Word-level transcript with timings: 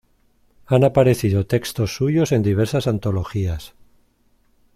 Han 0.65 0.83
aparecido 0.83 1.45
textos 1.45 1.95
suyos 1.95 2.31
en 2.31 2.41
diversas 2.41 2.87
antologías. 2.87 3.75